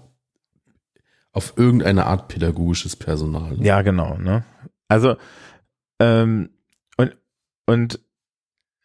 [1.31, 3.57] auf irgendeine Art pädagogisches Personal.
[3.57, 3.65] Ne?
[3.65, 4.17] Ja, genau.
[4.17, 4.45] Ne?
[4.87, 5.17] Also,
[5.99, 6.49] ähm,
[6.97, 7.17] und,
[7.65, 7.99] und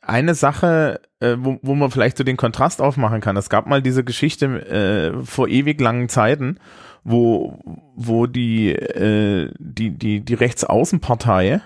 [0.01, 3.37] eine Sache, äh, wo, wo man vielleicht so den Kontrast aufmachen kann.
[3.37, 6.59] Es gab mal diese Geschichte äh, vor ewig langen Zeiten,
[7.05, 7.59] wo,
[7.97, 11.61] wo die, äh, die, die, die Rechtsaußenpartei,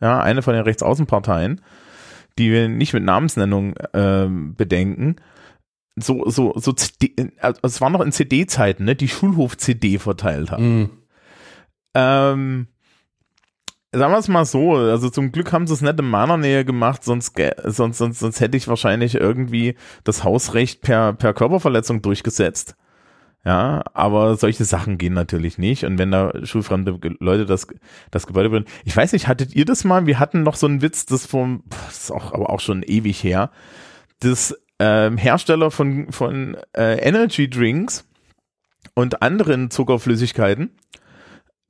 [0.00, 1.60] ja, eine von den Rechtsaußenparteien,
[2.38, 5.16] die wir nicht mit Namensnennung äh, bedenken,
[5.96, 10.60] so, so, so, CD, also es war noch in CD-Zeiten, ne, die Schulhof-CD verteilt hat.
[10.60, 10.84] Mm.
[11.94, 12.68] Ähm,
[13.92, 16.64] sagen wir es mal so, also zum Glück haben sie es nicht in meiner Nähe
[16.64, 22.76] gemacht, sonst, sonst, sonst, sonst hätte ich wahrscheinlich irgendwie das Hausrecht per, per Körperverletzung durchgesetzt.
[23.44, 25.84] Ja, aber solche Sachen gehen natürlich nicht.
[25.84, 27.66] Und wenn da schulfremde Leute das,
[28.10, 28.66] das Gebäude würden.
[28.84, 30.06] Ich weiß nicht, hattet ihr das mal?
[30.06, 33.24] Wir hatten noch so einen Witz, das vom, das ist auch, aber auch schon ewig
[33.24, 33.50] her.
[34.18, 38.06] Das ähm, Hersteller von, von äh, Energy Drinks
[38.94, 40.72] und anderen Zuckerflüssigkeiten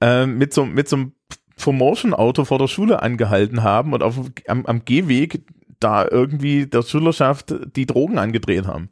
[0.00, 1.12] äh, mit so, mit so einem
[1.56, 5.44] Promotion-Auto vor der Schule angehalten haben und auf, am, am Gehweg
[5.78, 8.90] da irgendwie der Schülerschaft die Drogen angedreht haben.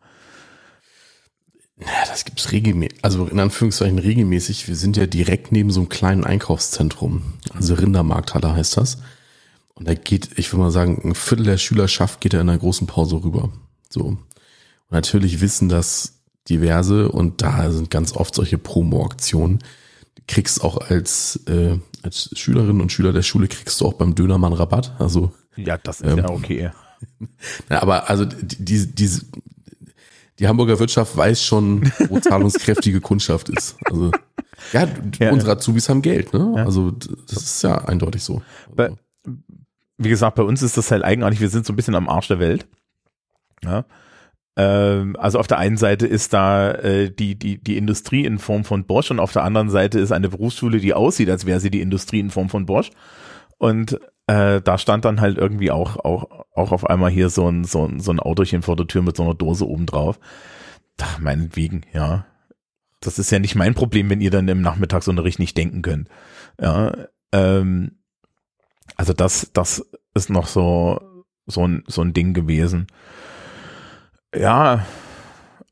[1.81, 4.67] Ja, das gibt's regelmäßig, also in Anführungszeichen regelmäßig.
[4.67, 7.35] Wir sind ja direkt neben so einem kleinen Einkaufszentrum.
[7.55, 8.99] Also Rindermarkthalle heißt das.
[9.75, 12.59] Und da geht, ich würde mal sagen, ein Viertel der Schülerschaft geht da in einer
[12.59, 13.51] großen Pause rüber.
[13.88, 14.03] So.
[14.03, 14.19] Und
[14.91, 16.14] natürlich wissen das
[16.49, 19.61] diverse und da sind ganz oft solche Promo-Aktionen.
[20.17, 24.17] Du kriegst auch als, äh, als Schülerin und Schüler der Schule kriegst du auch beim
[24.17, 24.97] Dönermann Rabatt.
[24.99, 26.71] Also ja, das ist ähm, ja okay.
[27.69, 29.11] Na, aber also die, die,
[30.38, 33.77] die Hamburger Wirtschaft weiß schon, wo zahlungskräftige Kundschaft ist.
[33.85, 34.11] Also
[34.72, 34.87] ja,
[35.18, 36.53] ja unsere Azubis haben Geld, ne?
[36.57, 36.64] Ja.
[36.64, 38.42] Also das ist ja eindeutig so.
[38.74, 38.90] Bei,
[39.96, 41.40] wie gesagt, bei uns ist das halt eigenartig.
[41.40, 42.66] Wir sind so ein bisschen am Arsch der Welt.
[43.64, 43.85] Ja.
[44.57, 48.64] Ähm, also auf der einen Seite ist da äh, die, die, die Industrie in Form
[48.64, 51.70] von Bosch und auf der anderen Seite ist eine Berufsschule, die aussieht, als wäre sie
[51.70, 52.90] die Industrie in Form von Bosch.
[53.59, 53.98] Und
[54.29, 57.87] äh, da stand dann halt irgendwie auch, auch, auch auf einmal hier so ein, so
[57.87, 60.21] ein, so ein Autochen vor der Tür mit so einer Dose oben drauf.
[61.01, 62.27] Ach, meinetwegen, ja.
[63.01, 66.09] Das ist ja nicht mein Problem, wenn ihr dann im Nachmittagsunterricht nicht denken könnt.
[66.61, 66.93] Ja,
[67.33, 67.99] ähm,
[68.97, 72.87] also das, das ist noch so, so ein, so ein Ding gewesen.
[74.35, 74.85] Ja,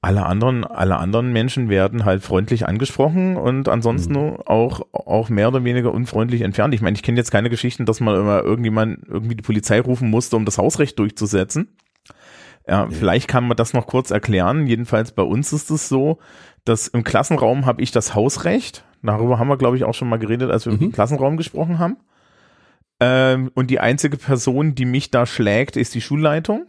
[0.07, 4.37] alle anderen, alle anderen Menschen werden halt freundlich angesprochen und ansonsten mhm.
[4.47, 6.75] auch, auch mehr oder weniger unfreundlich entfernt.
[6.75, 10.09] Ich meine, ich kenne jetzt keine Geschichten, dass man immer irgendjemand irgendwie die Polizei rufen
[10.09, 11.77] musste, um das Hausrecht durchzusetzen.
[12.69, 14.69] Ja, vielleicht kann man das noch kurz erklären.
[14.69, 16.19] Jedenfalls bei uns ist es so,
[16.65, 18.85] dass im Klassenraum habe ich das Hausrecht.
[19.03, 20.83] Darüber haben wir, glaube ich, auch schon mal geredet, als wir mhm.
[20.83, 21.97] im Klassenraum gesprochen haben.
[23.01, 26.67] Ähm, und die einzige Person, die mich da schlägt, ist die Schulleitung.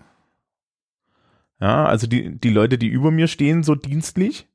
[1.60, 4.48] Ja, also die, die Leute, die über mir stehen, so dienstlich.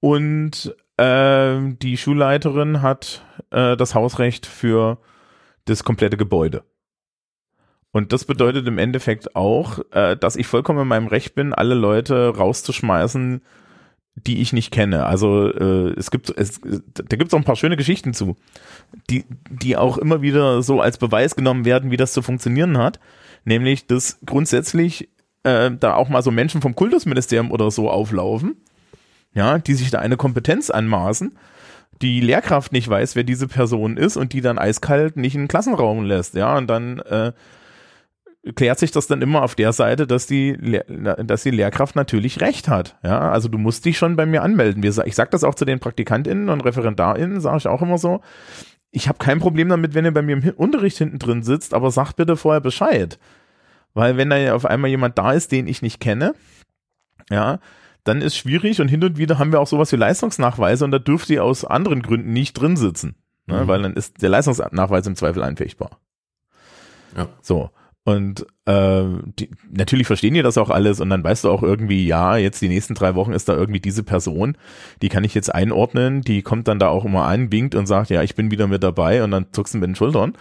[0.00, 4.98] Und äh, die Schulleiterin hat äh, das Hausrecht für
[5.64, 6.64] das komplette Gebäude.
[7.90, 11.74] Und das bedeutet im Endeffekt auch, äh, dass ich vollkommen in meinem Recht bin, alle
[11.74, 13.42] Leute rauszuschmeißen,
[14.14, 15.06] die ich nicht kenne.
[15.06, 18.36] Also äh, es gibt, es, da gibt es auch ein paar schöne Geschichten zu,
[19.10, 23.00] die, die auch immer wieder so als Beweis genommen werden, wie das zu funktionieren hat.
[23.44, 25.08] Nämlich, dass grundsätzlich
[25.42, 28.56] äh, da auch mal so Menschen vom Kultusministerium oder so auflaufen,
[29.34, 31.38] ja, die sich da eine Kompetenz anmaßen,
[32.02, 35.48] die Lehrkraft nicht weiß, wer diese Person ist und die dann eiskalt nicht in den
[35.48, 37.32] Klassenraum lässt, ja, und dann äh,
[38.54, 42.68] klärt sich das dann immer auf der Seite, dass die, dass die Lehrkraft natürlich recht
[42.68, 42.96] hat.
[43.02, 44.82] Ja, also du musst dich schon bei mir anmelden.
[44.82, 48.20] Ich sage das auch zu den PraktikantInnen und ReferendarInnen, sage ich auch immer so.
[48.90, 51.90] Ich habe kein Problem damit, wenn ihr bei mir im Unterricht hinten drin sitzt, aber
[51.90, 53.18] sagt bitte vorher Bescheid.
[53.98, 56.36] Weil wenn da auf einmal jemand da ist, den ich nicht kenne,
[57.30, 57.58] ja,
[58.04, 61.00] dann ist schwierig und hin und wieder haben wir auch sowas wie Leistungsnachweise und da
[61.00, 63.16] dürft ihr aus anderen Gründen nicht drin sitzen.
[63.48, 63.66] Ne, mhm.
[63.66, 65.98] Weil dann ist der Leistungsnachweis im Zweifel einfechtbar.
[67.16, 67.26] Ja.
[67.42, 67.70] So.
[68.04, 69.02] Und äh,
[69.36, 72.62] die, natürlich verstehen die das auch alles und dann weißt du auch irgendwie, ja, jetzt
[72.62, 74.56] die nächsten drei Wochen ist da irgendwie diese Person,
[75.02, 78.10] die kann ich jetzt einordnen, die kommt dann da auch immer an, winkt und sagt,
[78.10, 80.34] ja, ich bin wieder mit dabei und dann zuckst du mit den Schultern.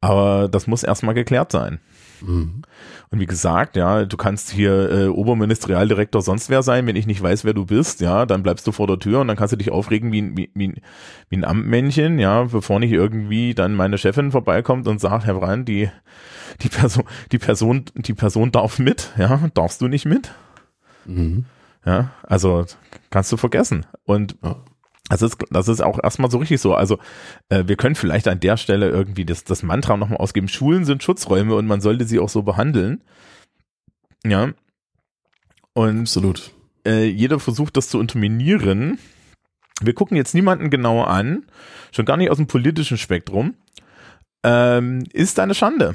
[0.00, 1.78] Aber das muss erstmal geklärt sein.
[2.22, 2.62] Mhm.
[3.10, 7.22] Und wie gesagt, ja, du kannst hier äh, Oberministerialdirektor sonst wer sein, wenn ich nicht
[7.22, 9.56] weiß, wer du bist, ja, dann bleibst du vor der Tür und dann kannst du
[9.56, 10.74] dich aufregen wie, wie, wie,
[11.28, 15.68] wie ein Amtmännchen, ja, bevor nicht irgendwie dann meine Chefin vorbeikommt und sagt, Herr Brand,
[15.68, 15.90] die,
[16.62, 20.32] die Person, die Person, die Person darf mit, ja, darfst du nicht mit?
[21.06, 21.44] Mhm.
[21.84, 22.66] Ja, also
[23.10, 23.86] kannst du vergessen.
[24.04, 24.56] Und ja.
[25.08, 26.74] Das ist, das ist auch erstmal so richtig so.
[26.74, 26.98] Also
[27.48, 30.48] äh, wir können vielleicht an der Stelle irgendwie das, das Mantra nochmal ausgeben.
[30.48, 33.02] Schulen sind Schutzräume und man sollte sie auch so behandeln.
[34.24, 34.52] Ja.
[35.72, 36.52] Und Absolut.
[36.86, 38.98] äh, jeder versucht das zu unterminieren.
[39.80, 41.46] Wir gucken jetzt niemanden genauer an,
[41.92, 43.54] schon gar nicht aus dem politischen Spektrum.
[44.42, 45.94] Ähm, ist eine Schande.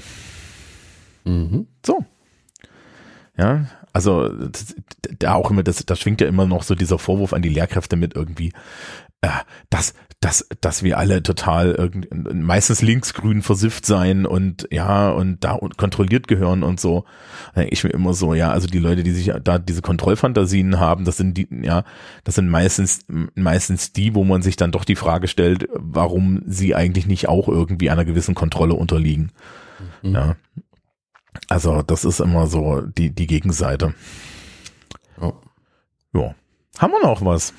[1.25, 1.67] Mhm.
[1.85, 2.05] So.
[3.37, 4.75] Ja, also das,
[5.19, 7.95] da auch immer, das, da schwingt ja immer noch so dieser Vorwurf an die Lehrkräfte
[7.95, 8.51] mit irgendwie,
[9.21, 9.29] äh,
[9.69, 15.59] dass, dass, dass wir alle total irgend, meistens linksgrün versifft sein und ja, und da
[15.77, 17.05] kontrolliert gehören und so.
[17.69, 21.17] Ich mir immer so, ja, also die Leute, die sich da diese Kontrollfantasien haben, das
[21.17, 21.83] sind die, ja,
[22.23, 26.73] das sind meistens, meistens die, wo man sich dann doch die Frage stellt, warum sie
[26.73, 29.31] eigentlich nicht auch irgendwie einer gewissen Kontrolle unterliegen.
[30.01, 30.15] Mhm.
[30.15, 30.35] Ja.
[31.49, 33.93] Also das ist immer so die, die Gegenseite.
[35.21, 35.33] Ja.
[36.13, 36.35] Ja.
[36.77, 37.53] Haben wir noch was?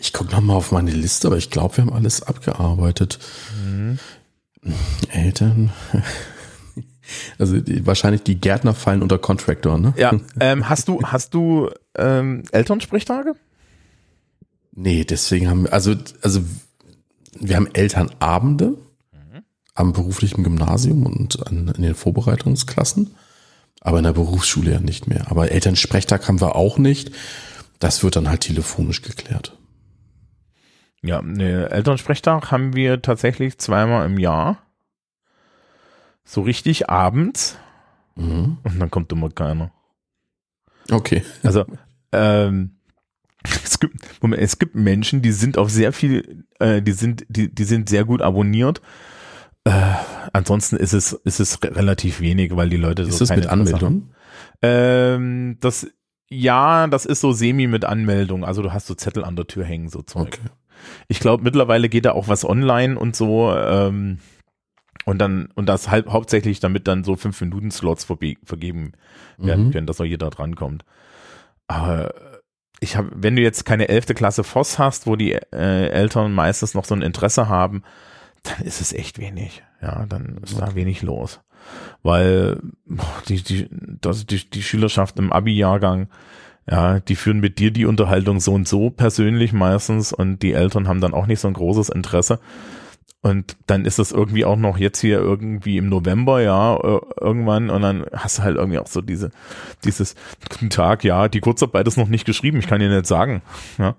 [0.00, 3.18] Ich gucke nochmal auf meine Liste, aber ich glaube, wir haben alles abgearbeitet.
[3.62, 3.98] Mhm.
[5.10, 5.70] Eltern.
[7.40, 9.92] Also die, wahrscheinlich die Gärtner fallen unter Contractor, ne?
[9.96, 10.12] Ja.
[10.40, 13.34] Ähm, hast du, hast du ähm, Elternsprechtage?
[14.70, 16.42] Nee, deswegen haben wir, also, also
[17.38, 18.78] wir haben Elternabende
[19.80, 23.14] am beruflichen Gymnasium und an, in den Vorbereitungsklassen,
[23.80, 25.30] aber in der Berufsschule ja nicht mehr.
[25.30, 27.12] Aber Elternsprechtag haben wir auch nicht.
[27.78, 29.56] Das wird dann halt telefonisch geklärt.
[31.02, 34.58] Ja, ne, Elternsprechtag haben wir tatsächlich zweimal im Jahr.
[36.24, 37.56] So richtig abends.
[38.16, 38.58] Mhm.
[38.62, 39.72] Und dann kommt immer keiner.
[40.90, 41.24] Okay.
[41.42, 41.64] Also,
[42.12, 42.76] ähm,
[43.64, 47.52] es gibt, Moment, es gibt Menschen, die sind auf sehr viel, äh, die sind, die,
[47.52, 48.82] die sind sehr gut abonniert.
[49.70, 49.94] Äh,
[50.32, 53.42] ansonsten ist es, ist es re- relativ wenig, weil die Leute Ist so das keine
[53.42, 54.10] mit Anmeldung?
[54.62, 55.86] Ähm, das,
[56.28, 58.44] ja, das ist so semi mit Anmeldung.
[58.44, 60.26] Also du hast so Zettel an der Tür hängen, so Zeug.
[60.28, 60.50] Okay.
[61.08, 63.52] Ich glaube, mittlerweile geht da auch was online und so.
[63.54, 64.18] Ähm,
[65.04, 68.92] und dann, und das halt hauptsächlich, damit dann so fünf Minuten Slots vergeben
[69.38, 69.70] werden Mhm.
[69.72, 70.84] können, dass auch jeder drankommt.
[71.68, 72.12] Aber
[72.80, 76.74] ich habe, wenn du jetzt keine elfte Klasse Voss hast, wo die äh, Eltern meistens
[76.74, 77.82] noch so ein Interesse haben,
[78.42, 79.62] dann ist es echt wenig.
[79.82, 81.40] Ja, dann ist da wenig los.
[82.02, 82.60] Weil
[83.28, 83.68] die, die,
[84.00, 86.08] das, die, die Schülerschaft im Abi-Jahrgang,
[86.70, 90.88] ja, die führen mit dir die Unterhaltung so und so persönlich meistens und die Eltern
[90.88, 92.40] haben dann auch nicht so ein großes Interesse.
[93.22, 97.68] Und dann ist es irgendwie auch noch jetzt hier irgendwie im November, ja, äh, irgendwann,
[97.68, 99.30] und dann hast du halt irgendwie auch so diese,
[99.84, 100.14] dieses
[100.70, 103.42] Tag, ja, die Kurzarbeit ist noch nicht geschrieben, ich kann dir nicht sagen.
[103.76, 103.94] Ja.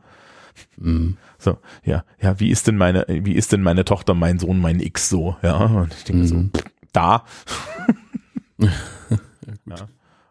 [0.78, 1.18] Mhm.
[1.38, 4.80] So, ja, ja, wie ist denn meine, wie ist denn meine Tochter, mein Sohn, mein
[4.80, 5.58] X so, ja?
[5.58, 6.52] Und ich denke so, Mhm.
[6.56, 7.24] pff, da.
[8.60, 9.76] ja.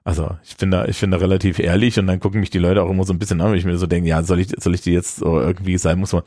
[0.02, 2.83] Also ich bin da, ich bin da relativ ehrlich und dann gucken mich die Leute
[2.83, 4.74] auch immer so ein bisschen an, wenn ich mir so denke, ja, soll ich, soll
[4.74, 6.22] ich die jetzt so irgendwie sein, muss man,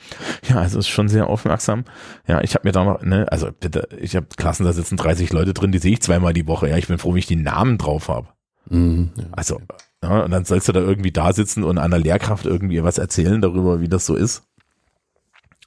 [0.48, 1.84] ja, also ist schon sehr aufmerksam.
[2.28, 5.34] Ja, ich habe mir da noch, ne, also bitte, ich habe Klassen, da sitzen 30
[5.34, 6.70] Leute drin, die sehe ich zweimal die Woche.
[6.70, 8.28] Ja, ich bin froh, wenn ich die Namen drauf habe.
[8.70, 9.10] Mhm.
[9.18, 9.24] Ja.
[9.32, 9.60] Also,
[10.04, 13.42] ja, und dann sollst du da irgendwie da sitzen und einer Lehrkraft irgendwie was erzählen
[13.42, 14.44] darüber, wie das so ist.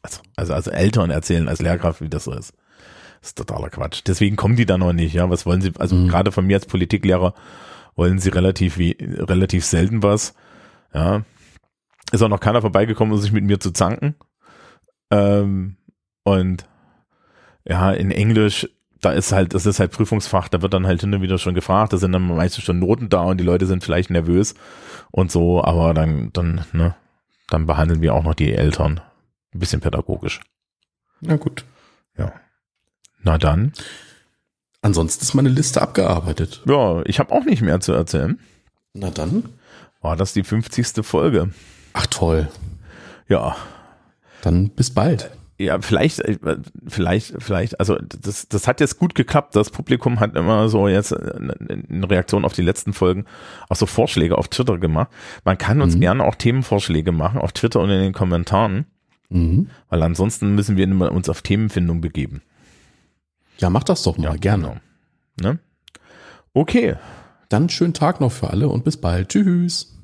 [0.02, 2.52] Also, also, also Eltern erzählen als Lehrkraft, wie das so ist.
[3.20, 4.02] Das ist totaler Quatsch.
[4.06, 5.28] Deswegen kommen die da noch nicht, ja.
[5.30, 6.08] Was wollen sie, also Mhm.
[6.08, 7.34] gerade von mir als Politiklehrer
[7.96, 10.34] wollen sie relativ wie, relativ selten was.
[10.92, 11.24] Ja.
[12.12, 14.14] Ist auch noch keiner vorbeigekommen, um sich mit mir zu zanken.
[15.10, 15.76] Ähm,
[16.24, 16.66] und
[17.66, 18.68] ja, in Englisch,
[19.00, 21.54] da ist halt, das ist halt Prüfungsfach, da wird dann halt hin und wieder schon
[21.54, 24.54] gefragt, da sind dann meistens schon Noten da und die Leute sind vielleicht nervös
[25.10, 26.94] und so, aber dann, dann, ne,
[27.48, 29.00] dann behandeln wir auch noch die Eltern.
[29.54, 30.40] Ein bisschen pädagogisch.
[31.20, 31.64] Na gut.
[33.26, 33.72] Na dann.
[34.82, 36.62] Ansonsten ist meine Liste abgearbeitet.
[36.64, 38.38] Ja, ich habe auch nicht mehr zu erzählen.
[38.94, 39.42] Na dann.
[40.00, 41.04] War das die 50.
[41.04, 41.50] Folge?
[41.92, 42.48] Ach toll.
[43.28, 43.56] Ja.
[44.42, 45.32] Dann bis bald.
[45.58, 46.36] Ja, vielleicht, äh,
[46.86, 49.56] vielleicht, vielleicht, also das, das hat jetzt gut geklappt.
[49.56, 51.38] Das Publikum hat immer so jetzt äh,
[51.88, 53.24] in Reaktion auf die letzten Folgen
[53.70, 55.08] auch so Vorschläge auf Twitter gemacht.
[55.44, 56.00] Man kann uns Mhm.
[56.00, 58.84] gerne auch Themenvorschläge machen auf Twitter und in den Kommentaren,
[59.30, 59.70] Mhm.
[59.88, 62.42] weil ansonsten müssen wir uns auf Themenfindung begeben.
[63.58, 64.38] Ja, mach das doch mal.
[64.38, 64.62] gerne.
[65.38, 65.52] Genau.
[65.52, 65.58] Ne?
[66.52, 66.96] Okay.
[67.48, 69.30] Dann schönen Tag noch für alle und bis bald.
[69.30, 69.95] Tschüss.